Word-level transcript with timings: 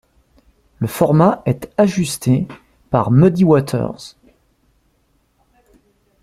Le 0.79 0.87
format 0.87 1.43
est 1.45 1.71
ajusté 1.77 2.47
par 2.89 3.11
Muddy 3.11 3.43
Waters. 3.43 4.15